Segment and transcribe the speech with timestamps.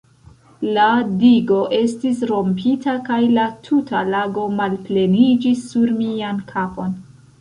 [0.75, 0.85] La
[1.23, 6.99] digo estis rompita, kaj la tuta lago malpleniĝis sur mian kapon.